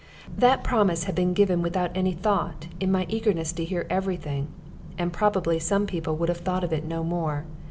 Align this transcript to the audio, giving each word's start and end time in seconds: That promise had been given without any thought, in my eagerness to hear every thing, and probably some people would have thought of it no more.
That 0.35 0.63
promise 0.63 1.03
had 1.03 1.13
been 1.13 1.35
given 1.35 1.61
without 1.61 1.91
any 1.95 2.13
thought, 2.13 2.65
in 2.79 2.91
my 2.91 3.05
eagerness 3.07 3.51
to 3.51 3.63
hear 3.63 3.85
every 3.87 4.17
thing, 4.17 4.47
and 4.97 5.13
probably 5.13 5.59
some 5.59 5.85
people 5.85 6.15
would 6.15 6.29
have 6.29 6.39
thought 6.39 6.63
of 6.63 6.73
it 6.73 6.83
no 6.85 7.03
more. 7.03 7.45